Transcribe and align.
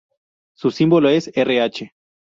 Su 0.55 0.71
símbolo 0.71 1.09
es 1.09 1.31
Rh. 1.35 1.91